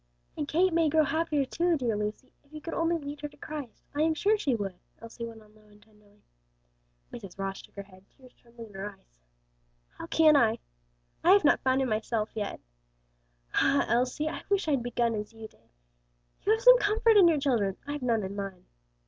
[0.35, 3.37] "And Kate may grow happier, too; dear Lucy, if you could only lead her to
[3.37, 6.23] Christ, I am sure she would," Elsie went on low and tenderly.
[7.13, 7.37] Mrs.
[7.37, 9.19] Ross shook her head, tears trembling in her eyes.
[9.99, 10.57] "How can I?
[11.23, 12.59] I have not found him myself yet.
[13.53, 15.69] Ah, Elsie, I wish I'd begun as you did.
[16.41, 18.65] You have some comfort in your children; I've none in mine.